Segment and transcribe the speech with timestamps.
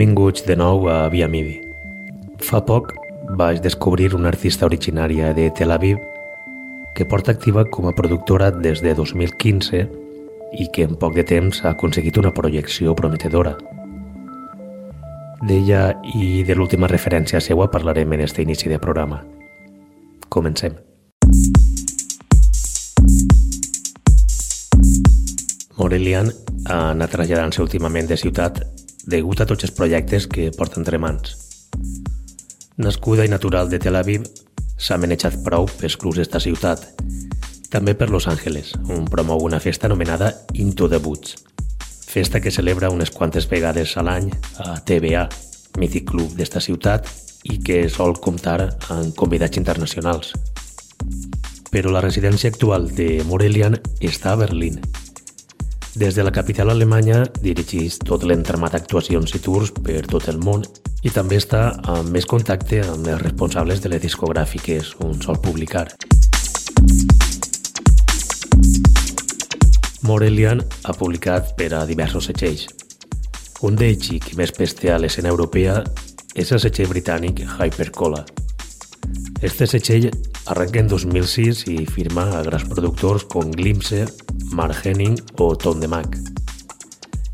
[0.00, 1.58] Benvinguts de nou a Via Midi.
[2.40, 2.94] Fa poc
[3.36, 5.98] vaig descobrir una artista originària de Tel Aviv
[6.96, 9.82] que porta activa com a productora des de 2015
[10.56, 13.58] i que en poc de temps ha aconseguit una projecció prometedora.
[15.44, 15.84] D'ella
[16.16, 19.20] i de l'última referència seua parlarem en este inici de programa.
[20.30, 20.80] Comencem.
[25.76, 26.32] Morelian
[26.64, 28.64] ha anat traslladant-se últimament de ciutat
[29.06, 31.36] degut a tots els projectes que porta entre mans.
[32.80, 34.24] Nascuda i natural de Tel Aviv,
[34.80, 36.86] s'ha manejat prou pels clubs d'esta ciutat,
[37.70, 41.36] també per Los Angeles, on promou una festa anomenada Into the Woods,
[42.10, 44.30] festa que celebra unes quantes vegades a l'any
[44.64, 45.28] a TBA,
[45.78, 47.06] mític club d'esta ciutat,
[47.44, 48.58] i que sol comptar
[48.90, 50.34] amb convidats internacionals.
[51.70, 54.80] Però la residència actual de Morelian està a Berlín,
[56.00, 60.62] des de la capital alemanya dirigeix tot l'entramat d'actuacions i tours per tot el món
[61.04, 61.60] i també està
[61.92, 65.84] amb més contacte amb els responsables de les discogràfiques on sol publicar.
[70.08, 72.64] Morelian ha publicat per a diversos setxells.
[73.60, 75.82] Un d'ells i que més peste a l'escena europea
[76.32, 78.24] és el setxell britànic Hypercola.
[79.44, 80.08] Este setxell
[80.46, 84.06] arrenca en 2006 i firma a grans productors com Glimpse,
[84.52, 86.16] Mark Henning o Tom DeMac.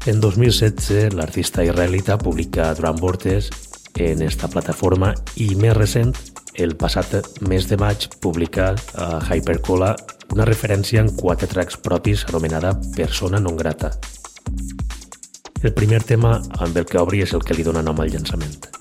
[0.06, 3.50] En 2016, l'artista israelita publica Drum Vortex
[3.96, 6.12] en esta plataforma i més recent,
[6.54, 9.94] el passat mes de maig, publica a Hypercola
[10.32, 13.92] una referència en quatre tracks propis anomenada Persona non grata.
[15.62, 18.75] El primer tema amb el que obri és el que li dona nom al llançament.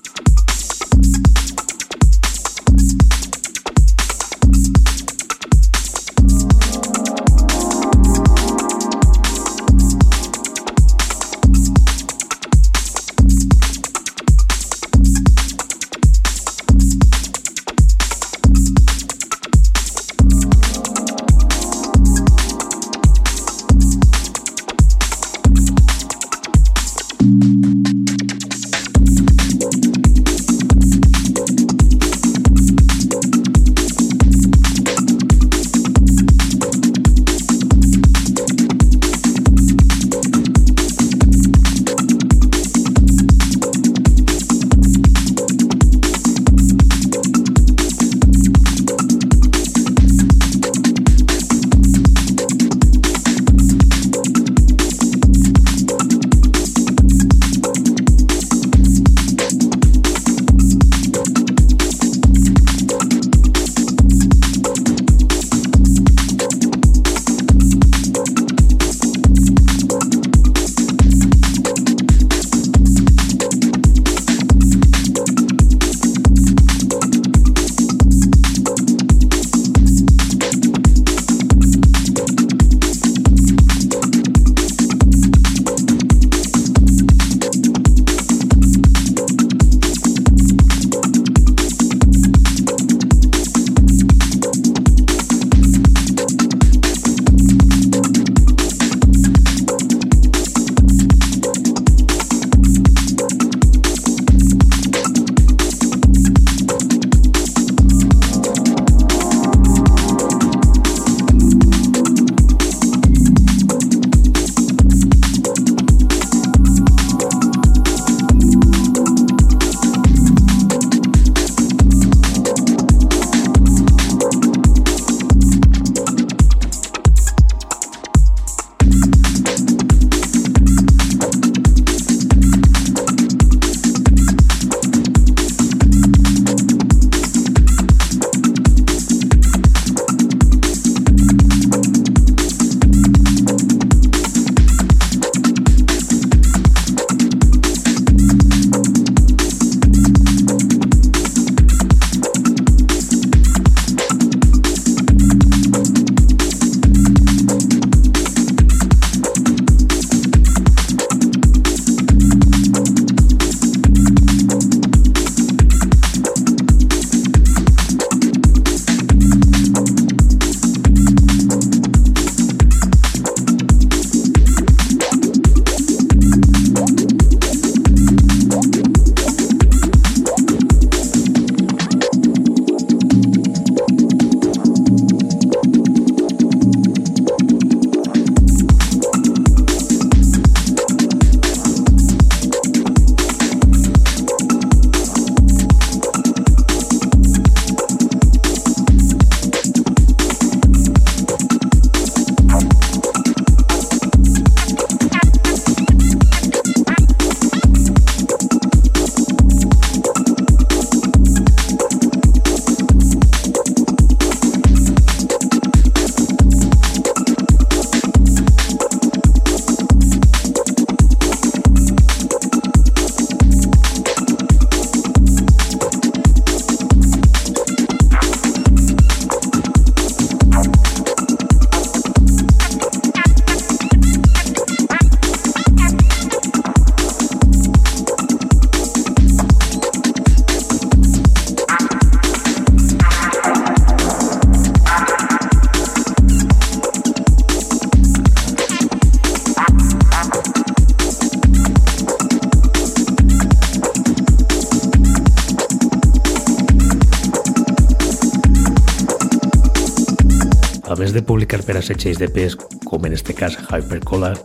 [261.86, 264.38] Setxells de pes, com en este cas Hypercolor,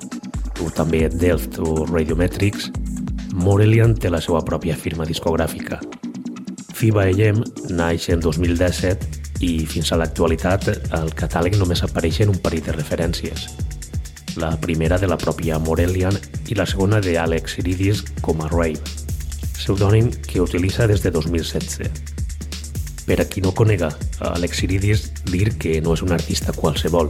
[0.62, 2.70] o també Delft o Radiometrics,
[3.34, 5.80] Morelian té la seva pròpia firma discogràfica.
[6.76, 7.42] FIBA EM
[7.78, 10.68] naix en 2017 i fins a l'actualitat
[10.98, 13.48] el catàleg només apareixen un parell de referències.
[14.42, 16.18] La primera de la pròpia Morelian
[16.50, 18.80] i la segona de Alex Iridis com a Rave,
[19.58, 21.90] pseudònim que utilitza des de 2016.
[23.06, 23.92] Per a qui no conega
[24.32, 27.10] Alex Iridis, dir que no és un artista qualsevol.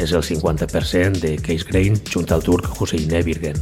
[0.00, 3.60] És el 50% de Case Grain junt al turc Hussein Nevirgen.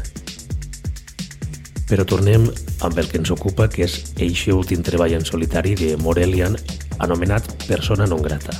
[1.90, 2.46] Però tornem
[2.86, 6.54] amb el que ens ocupa, que és eixe últim treball en solitari de Morelian,
[7.02, 8.54] anomenat Persona non grata.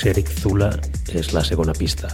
[0.00, 0.72] Xeric Zula
[1.12, 2.08] és la segona pista.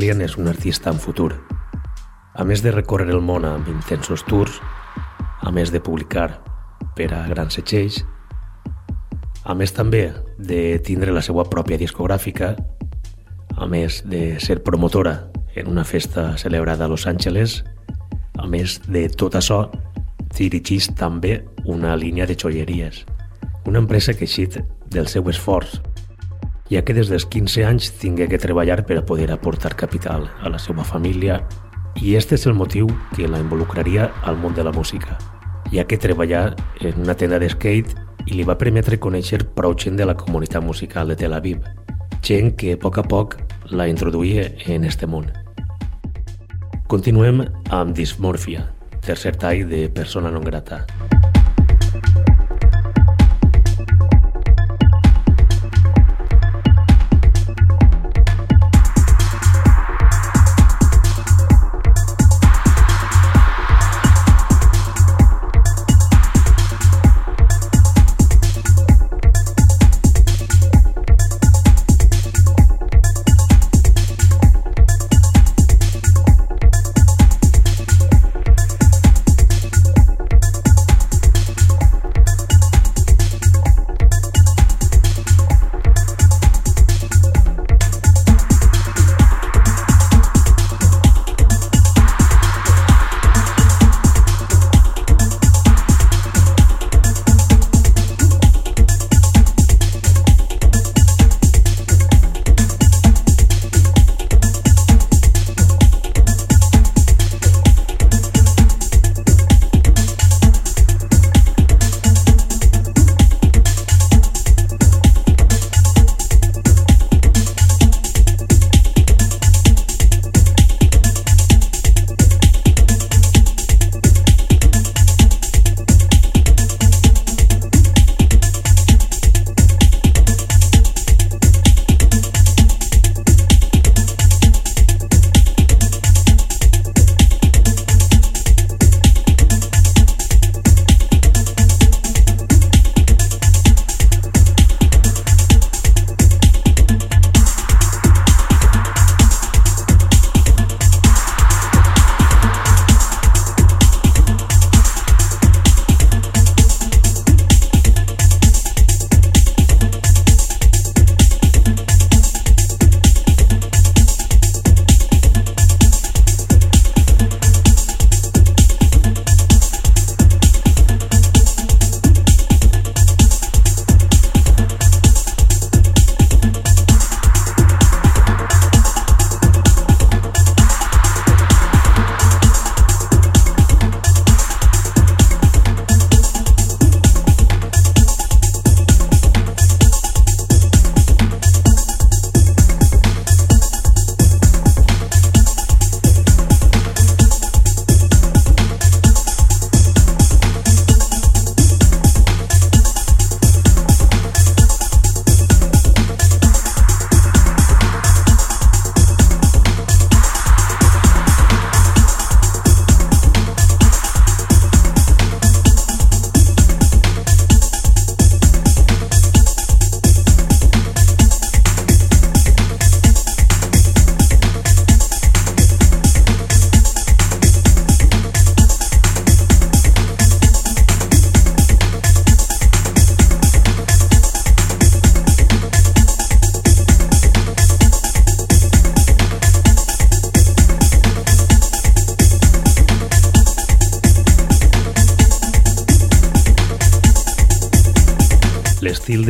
[0.00, 1.34] Morelian és un artista en futur.
[2.32, 4.54] A més de recórrer el món amb intensos tours,
[5.44, 6.38] a més de publicar
[6.96, 7.98] per a grans setxells,
[9.44, 10.06] a més també
[10.38, 12.54] de tindre la seva pròpia discogràfica,
[13.60, 17.60] a més de ser promotora en una festa celebrada a Los Angeles,
[18.40, 19.66] a més de tot això,
[20.32, 23.04] dirigeix també una línia de joieries,
[23.68, 25.76] una empresa que eixit del seu esforç,
[26.70, 30.48] ja que des dels 15 anys tingué que treballar per a poder aportar capital a
[30.48, 31.40] la seva família
[31.98, 32.86] i este és el motiu
[33.16, 35.18] que la involucraria al món de la música,
[35.74, 39.98] ja que treballar en una tenda de skate i li va permetre conèixer prou gent
[39.98, 41.64] de la comunitat musical de Tel Aviv,
[42.22, 43.36] gent que a poc a poc
[43.70, 45.26] la introduïa en este món.
[46.86, 48.68] Continuem amb Dismorfia,
[49.02, 50.86] tercer tall de Persona non grata.
[50.86, 51.19] L'estil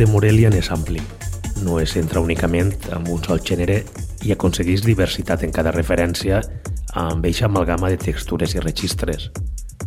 [0.01, 1.01] de Morelian és ampli.
[1.61, 3.75] No es centra únicament en un sol gènere
[4.25, 6.39] i aconsegueix diversitat en cada referència
[6.97, 9.29] amb eixa amalgama de textures i registres.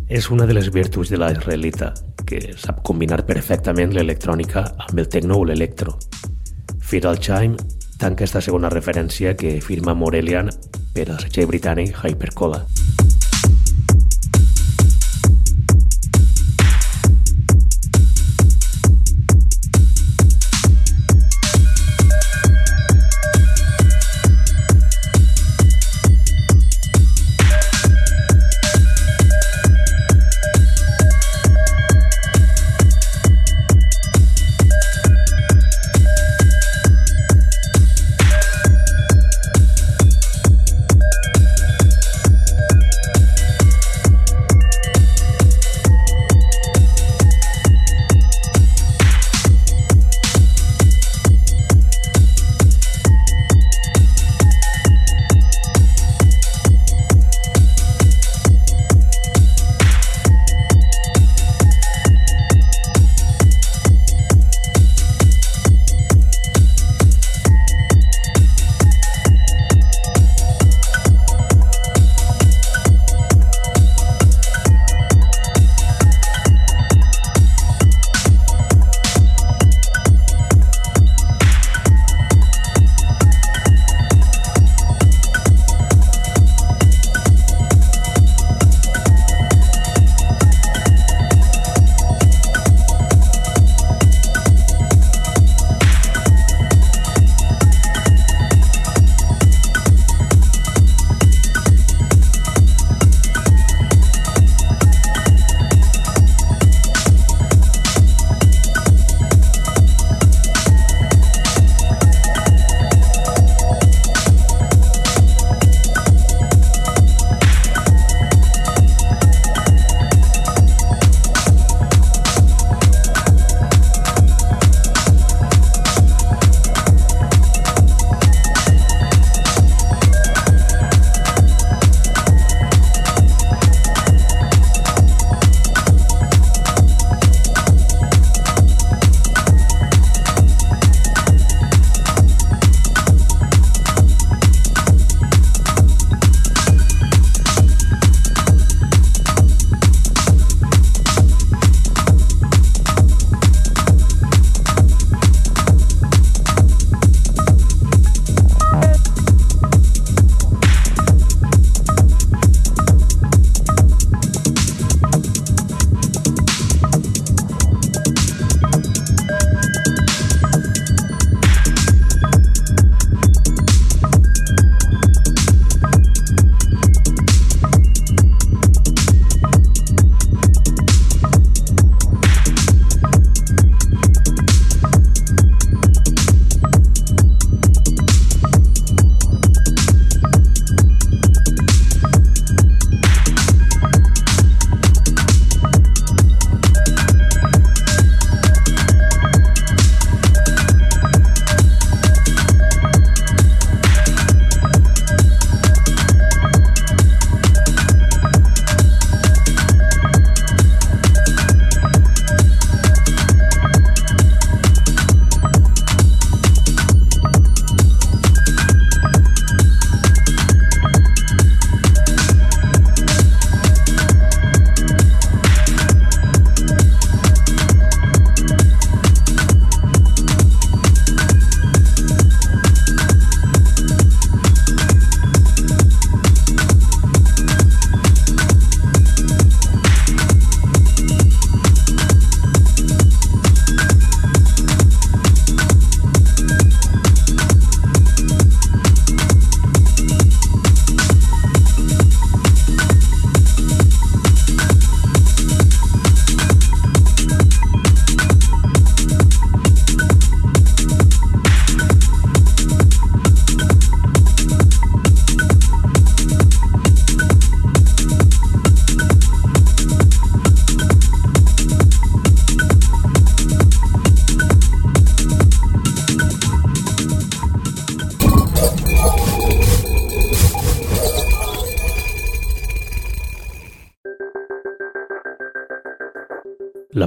[0.07, 1.91] És una de les virtuts de la israelita,
[2.23, 5.97] que sap combinar perfectament l'electrònica amb el techno o l'electro.
[6.79, 7.59] Firal Chime
[7.99, 10.53] tanca esta segona referència que firma Morelian
[10.95, 12.63] per al setxell britànic Hypercola.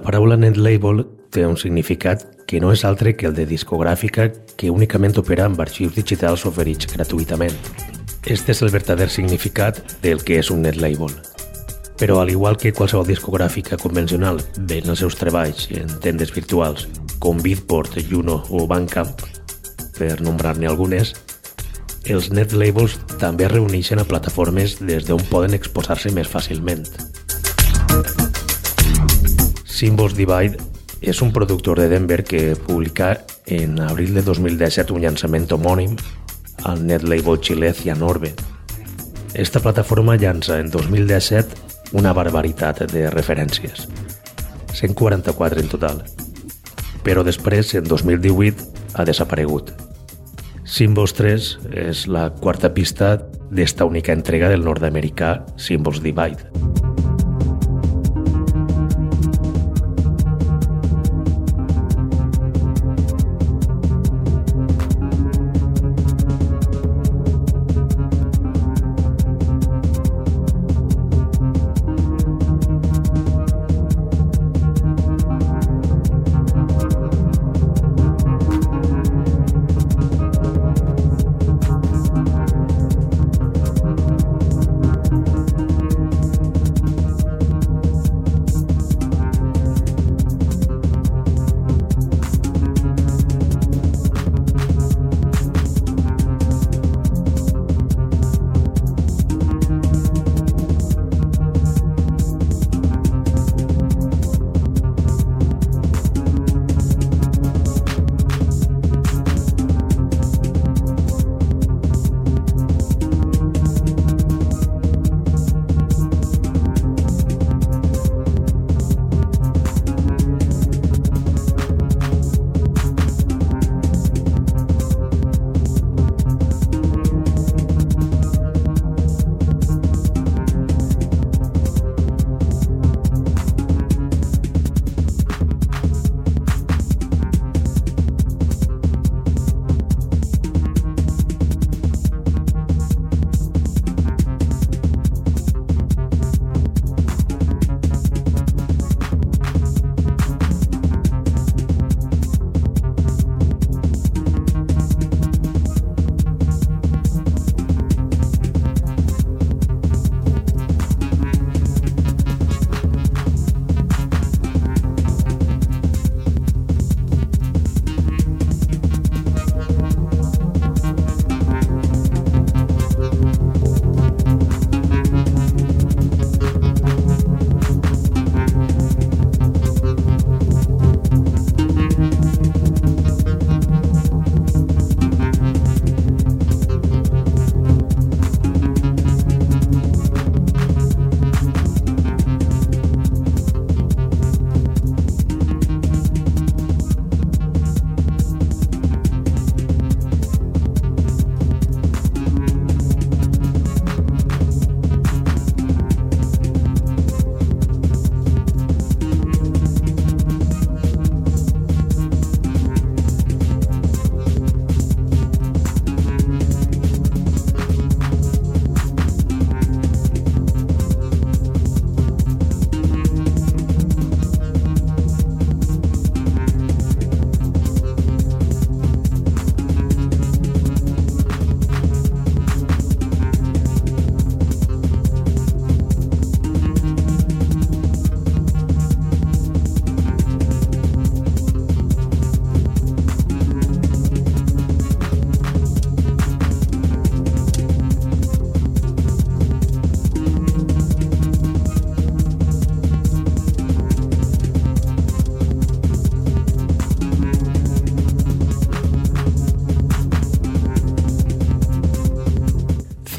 [0.07, 1.01] Paraula net label
[1.35, 5.59] té un significat que no és altre que el de discogràfica que únicament opera amb
[5.59, 7.57] arxius digitals oferits gratuïtament.
[8.23, 11.11] Este és el verdader significat del que és un net label.
[11.99, 14.39] Però al igual que qualsevol discogràfica convencional
[14.69, 16.87] ven els seus treballs en tendes virtuals
[17.19, 19.11] com Beatport, Juno o Bandcamp,
[19.99, 21.17] per nombrar-ne algunes,
[22.07, 26.87] els net labels també reuneixen a plataformes des d'on poden exposar-se més fàcilment.
[29.77, 30.57] Symbols Divide
[31.05, 33.11] és un productor de Denver que publica
[33.45, 35.93] en abril de 2017 un llançament homònim
[36.65, 38.31] al net label xilè Cianorbe.
[39.37, 43.85] Esta plataforma llança en 2017 una barbaritat de referències,
[44.73, 46.01] 144 en total,
[47.05, 48.65] però després, en 2018,
[48.97, 49.75] ha desaparegut.
[50.65, 51.53] Symbols 3
[51.85, 53.13] és la quarta pista
[53.53, 56.86] d'esta única entrega del nord-americà Symbols Divide.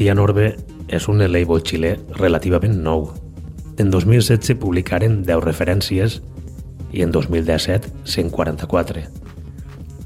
[0.09, 0.55] Cianorbe
[0.89, 3.03] és un label xilè relativament nou.
[3.77, 6.15] En 2016 publicaren 10 referències
[6.89, 9.03] i en 2017 144.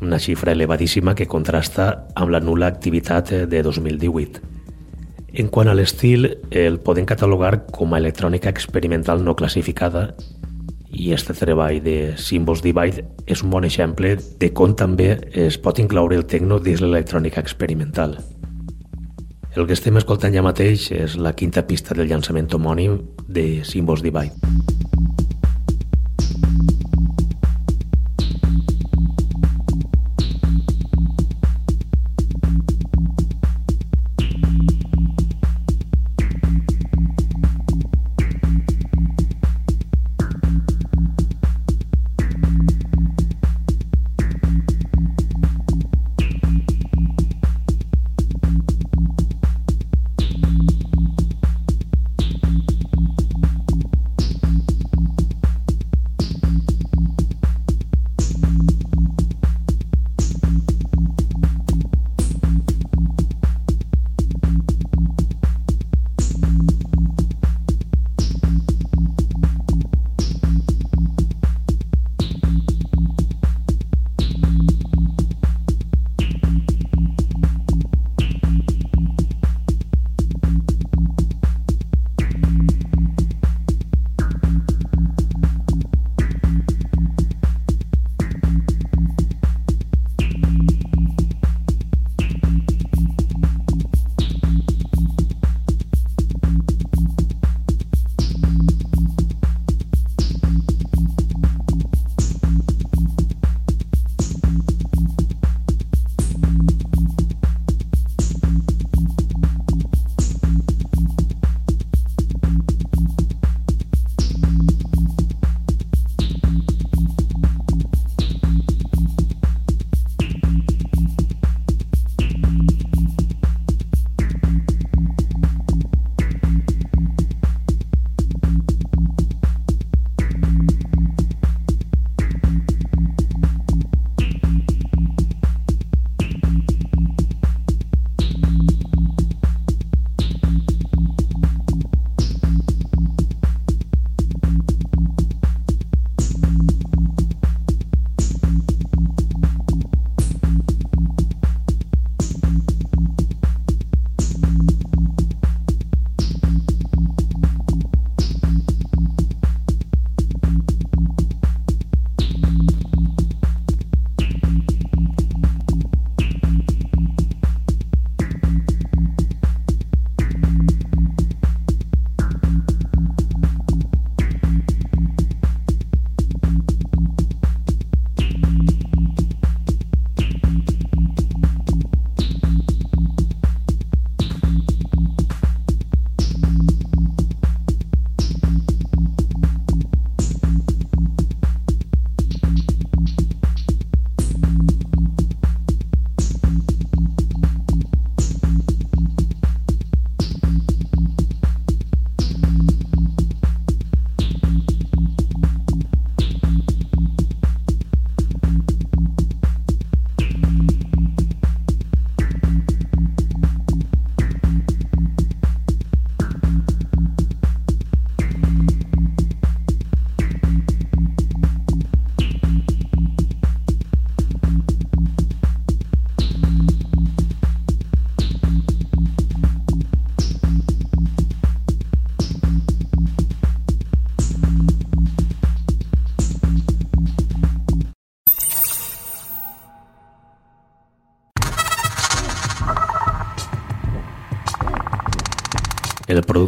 [0.03, 1.87] Una xifra elevadíssima que contrasta
[2.19, 4.43] amb la nula activitat de 2018.
[5.39, 10.09] En quant a l'estil, el podem catalogar com a electrònica experimental no classificada
[10.91, 15.79] i este treball de Symbols Divide és un bon exemple de com també es pot
[15.79, 18.19] incloure el techno dins l'electrònica experimental.
[19.53, 22.97] El que estem escoltant ja mateix és la quinta pista del llançament homònim
[23.29, 24.72] de Symbols Divide.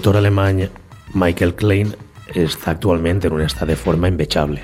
[0.05, 0.67] Productor alemany
[1.17, 1.87] Michael Klein
[2.37, 4.61] està actualment en un estat de forma invejable.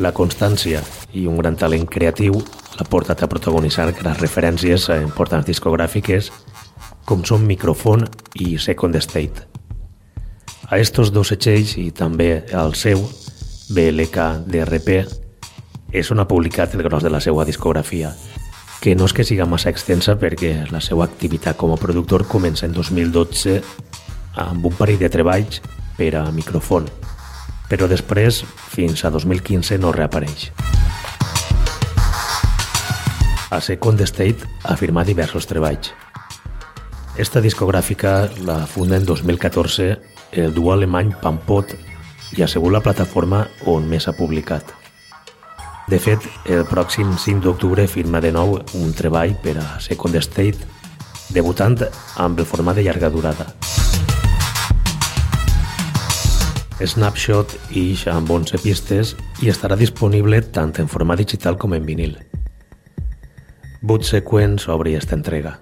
[0.00, 0.80] La constància
[1.12, 6.30] i un gran talent creatiu l'ha portat a protagonitzar grans referències a importants discogràfiques
[7.04, 8.08] com són Microphone
[8.40, 9.44] i Second State.
[10.72, 13.04] A estos dos setxells i també al seu,
[13.68, 14.96] BLK DRP,
[15.92, 18.16] és on ha publicat el gros de la seva discografia,
[18.84, 22.66] que no és que siga massa extensa perquè la seva activitat com a productor comença
[22.68, 23.54] en 2012
[24.42, 25.62] amb un parell de treballs
[25.96, 26.90] per a micròfon,
[27.70, 30.50] però després, fins a 2015, no reapareix.
[33.48, 35.94] A Second State ha firmat diversos treballs.
[37.16, 39.94] Esta discogràfica la funda en 2014
[40.44, 41.72] el duo alemany Pampot
[42.36, 44.83] i sigut la plataforma on més ha publicat.
[45.84, 50.64] De fet, el pròxim 5 d'octubre firma de nou un treball per a Second State,
[51.36, 51.76] debutant
[52.24, 53.50] amb el format de llarga durada.
[56.80, 59.12] Snapshot ix amb 11 pistes
[59.44, 62.16] i estarà disponible tant en format digital com en vinil.
[63.82, 65.58] Boot Sequence obri esta entrega.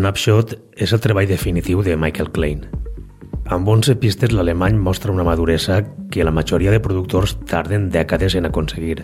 [0.00, 2.62] Snapshot és el treball definitiu de Michael Klein.
[3.52, 8.48] Amb 11 pistes, l'alemany mostra una maduresa que la majoria de productors tarden dècades en
[8.48, 9.02] aconseguir.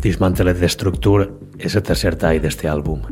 [0.00, 1.28] Dismantled Structure
[1.58, 3.04] és el tercer tall d'este àlbum.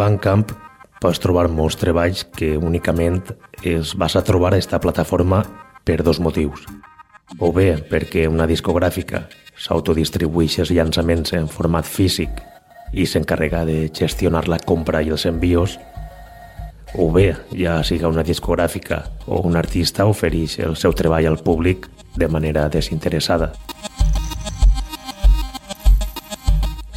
[0.00, 0.54] Bandcamp
[1.00, 3.18] pots trobar molts treballs que únicament
[3.68, 5.42] els vas a trobar a aquesta plataforma
[5.84, 6.62] per dos motius.
[7.36, 9.26] O bé perquè una discogràfica
[9.60, 12.40] s'autodistribueix els llançaments en format físic
[12.96, 15.76] i s'encarrega de gestionar la compra i els envios,
[16.96, 21.86] o bé, ja siga una discogràfica o un artista ofereix el seu treball al públic
[22.16, 23.52] de manera desinteressada.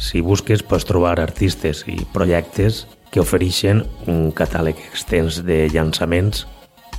[0.04, 3.80] Si busques pots trobar artistes i projectes que ofereixen
[4.10, 6.42] un catàleg extens de llançaments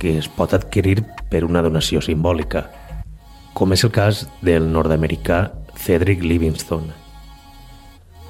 [0.00, 2.64] que es pot adquirir per una donació simbòlica,
[3.54, 5.38] com és el cas del nord-americà
[5.78, 6.90] Cedric Livingston,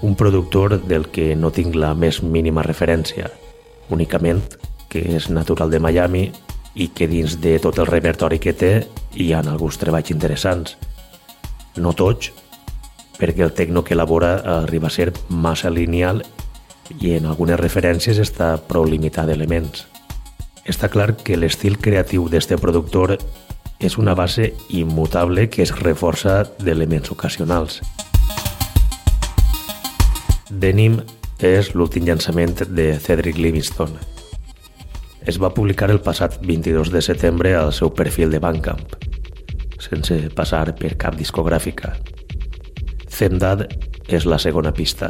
[0.04, 3.32] un productor del que no tinc la més mínima referència,
[3.88, 4.44] únicament
[4.92, 6.26] que és natural de Miami
[6.76, 8.74] i que dins de tot el repertori que té
[9.16, 10.76] hi ha alguns treballs interessants.
[11.80, 12.28] No tots,
[13.18, 16.24] perquè el tecno que elabora arriba a ser massa lineal
[17.00, 19.86] i en algunes referències està prou limitat d'elements.
[20.66, 23.16] Està clar que l'estil creatiu d'este productor
[23.78, 27.80] és una base immutable que es reforça d'elements ocasionals.
[30.50, 31.00] Denim
[31.44, 33.92] és l'últim llançament de Cedric Livingston.
[35.26, 38.86] Es va publicar el passat 22 de setembre al seu perfil de Bandcamp,
[39.82, 41.96] sense passar per cap discogràfica.
[43.16, 43.62] Zemdad
[44.12, 45.08] és la segona pista.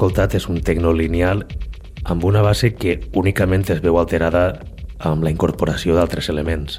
[0.00, 1.42] Escoltat és un tecno lineal
[2.08, 4.62] amb una base que únicament es veu alterada
[4.96, 6.78] amb la incorporació d'altres elements.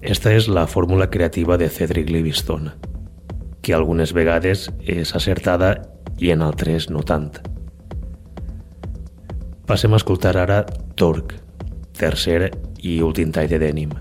[0.00, 2.70] Esta és la fórmula creativa de Cedric Livingston,
[3.60, 5.74] que algunes vegades és acertada
[6.16, 7.34] i en altres no tant.
[9.68, 10.62] Passem a escoltar ara
[10.96, 11.42] Torque,
[11.92, 13.92] tercer i últim tall de Denim.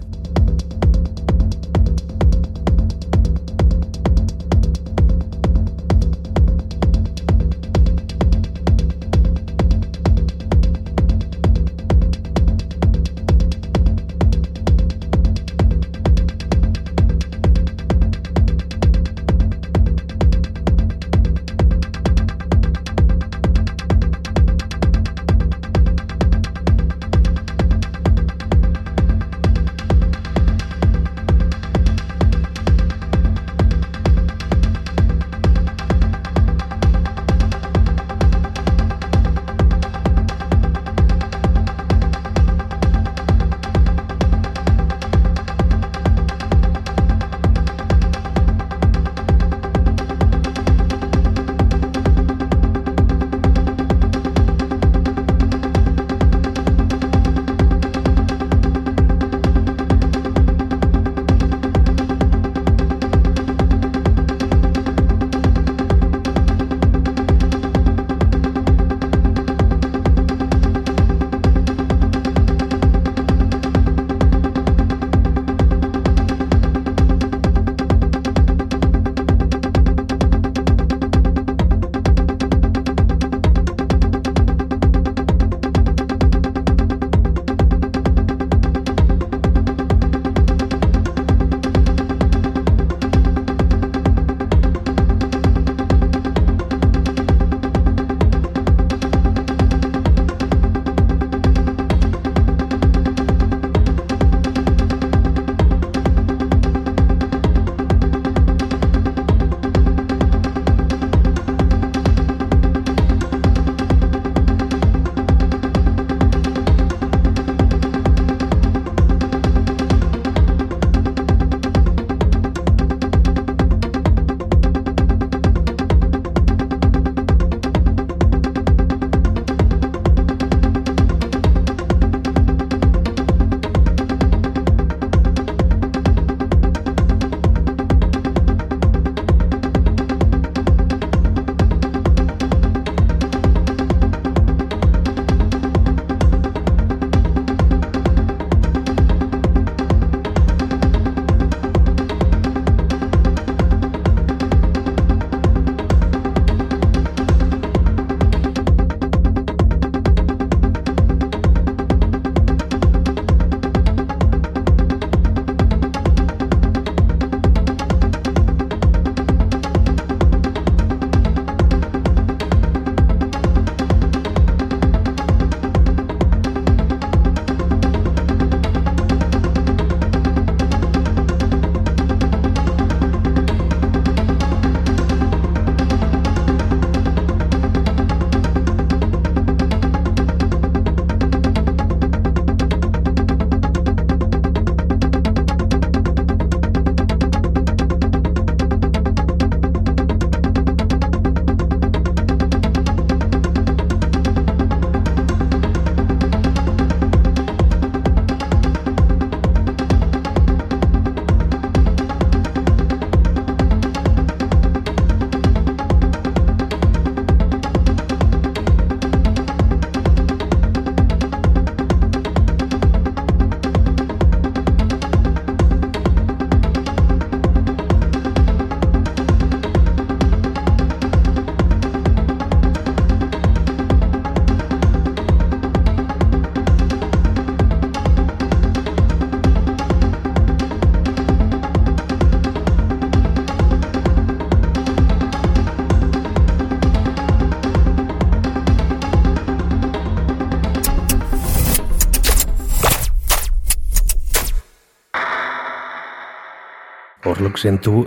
[257.45, 257.99] Orlok Sentu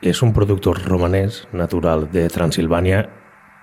[0.00, 3.02] és un productor romanès natural de Transilvània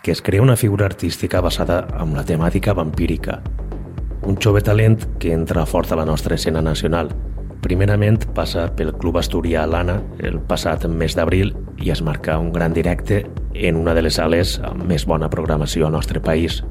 [0.05, 3.39] que es crea una figura artística basada en la temàtica vampírica.
[4.29, 7.09] Un jove talent que entra fort a la nostra escena nacional.
[7.65, 12.77] Primerament passa pel Club Asturià Lana el passat mes d'abril i es marca un gran
[12.77, 13.23] directe
[13.55, 16.61] en una de les sales amb més bona programació al nostre país,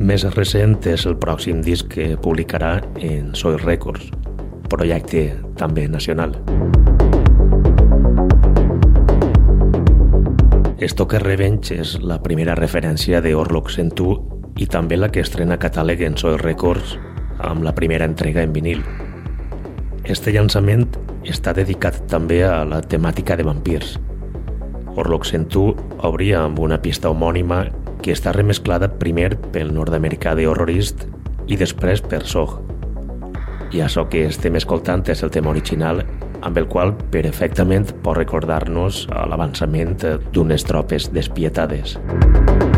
[0.00, 4.10] més recent és el pròxim disc que publicarà en Soy Records,
[4.66, 6.34] projecte també nacional.
[10.82, 14.16] Stoker Revenge és la primera referència de Orlok Sentu
[14.58, 16.96] i també la que estrena catàleg en Soy Records
[17.38, 18.80] amb la primera entrega en vinil.
[20.02, 20.88] Este llançament
[21.28, 23.94] està dedicat també a la temàtica de vampirs.
[24.98, 25.68] Orlok Sentu
[26.02, 27.62] obria amb una pista homònima
[28.02, 31.06] que està remesclada primer pel nord-americà de Horrorist
[31.46, 32.58] i després per Sog.
[33.70, 36.02] I això que estem escoltant és el tema original
[36.42, 39.96] amb el qual perfectament pot recordar-nos l'avançament
[40.34, 41.98] d'unes tropes despietades.
[42.10, 42.71] Música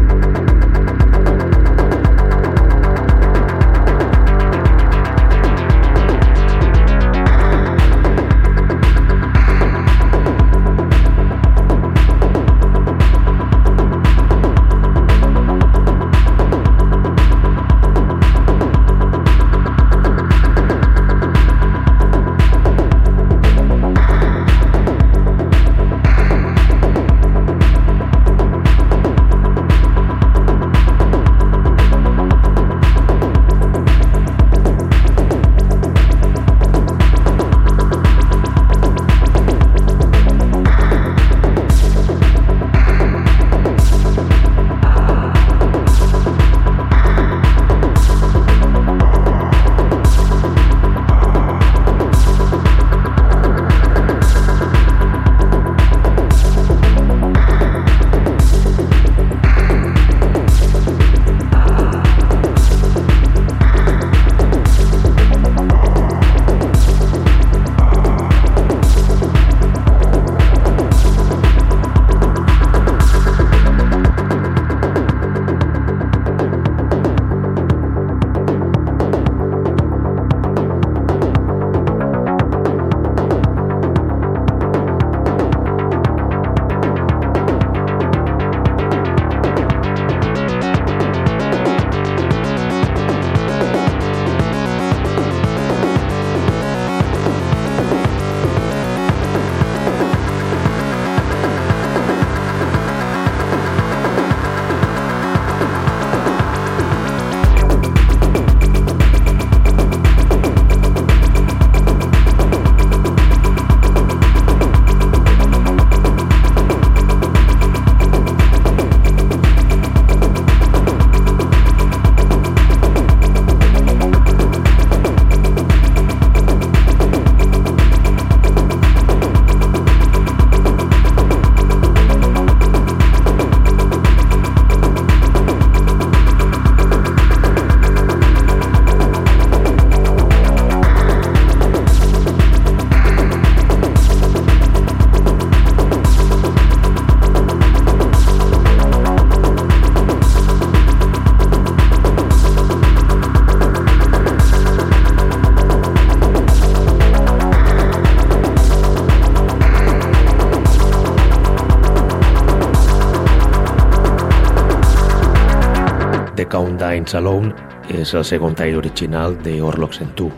[168.05, 170.29] és el segon tall original de Orlok Sentu.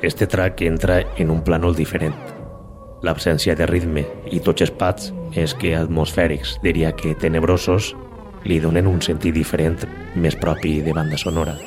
[0.00, 2.16] Este track entra en un plànol diferent.
[3.04, 7.92] L'absència de ritme i tots els pads, més que atmosfèrics, diria que tenebrosos,
[8.48, 9.84] li donen un sentit diferent
[10.16, 11.58] més propi de banda sonora.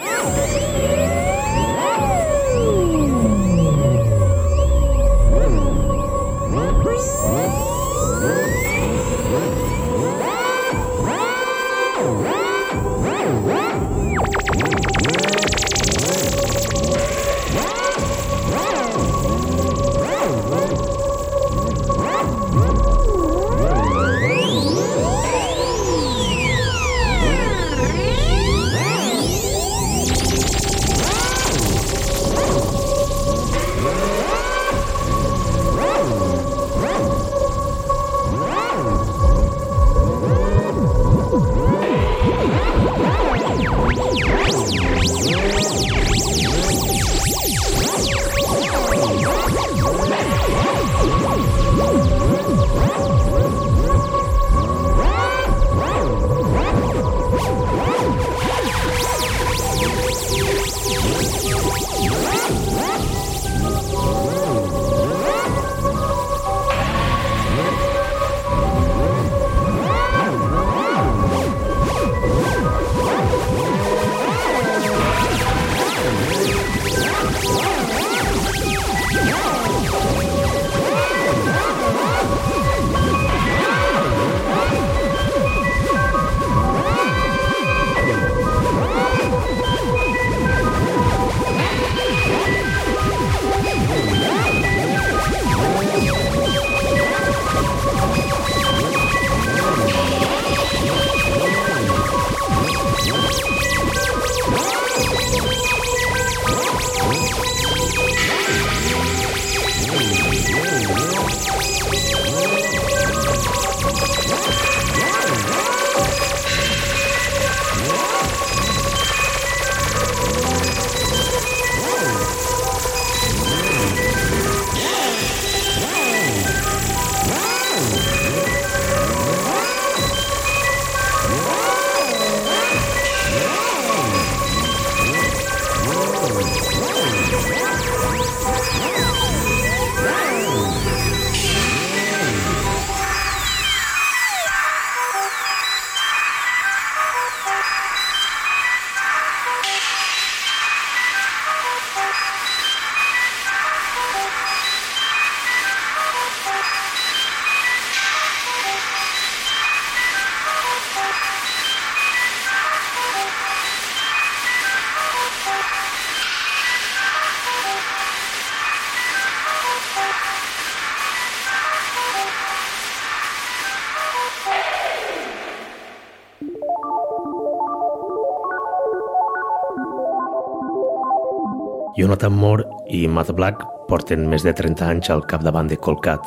[181.97, 186.21] Jonathan Moore i Matt Black porten més de 30 anys al capdavant de Colcat.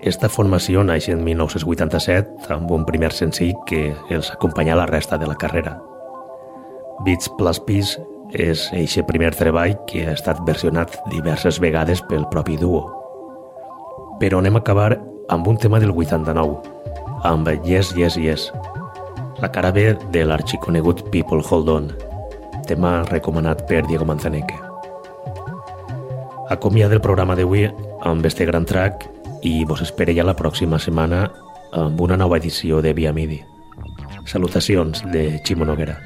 [0.00, 5.28] Esta formació naix en 1987 amb un primer senzill que els acompanya la resta de
[5.28, 5.74] la carrera.
[7.04, 8.00] Beats plus Peace
[8.32, 12.86] és eixe primer treball que ha estat versionat diverses vegades pel propi duo.
[14.16, 14.94] Però anem a acabar
[15.28, 16.62] amb un tema del 89,
[17.28, 18.48] amb Yes, Yes, Yes,
[19.44, 21.92] la cara B de l'arxiconegut People Hold On,
[22.68, 24.54] tema recomanat per Diego Manzaneque.
[26.52, 27.64] Acomiada el programa d'avui
[28.04, 29.08] amb este gran track
[29.42, 31.26] i vos espere ja la pròxima setmana
[31.72, 33.40] amb una nova edició de Via Midi.
[34.28, 35.96] Salutacions de Ximo Noguera.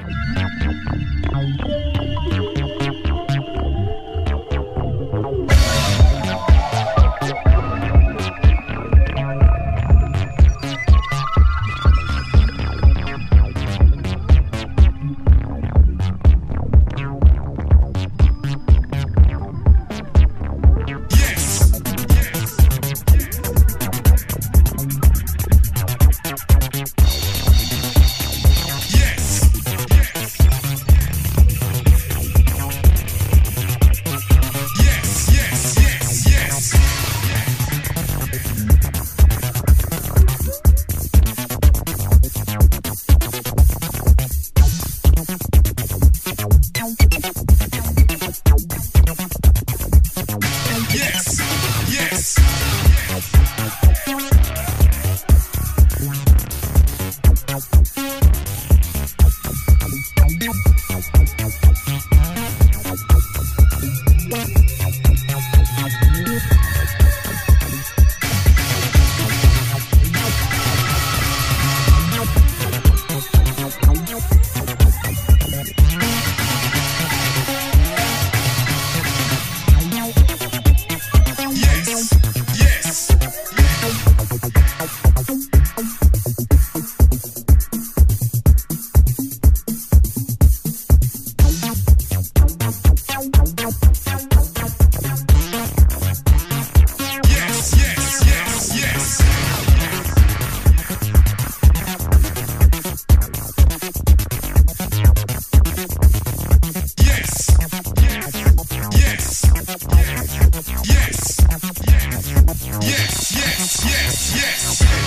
[112.84, 115.01] Yes, yes, yes, yes.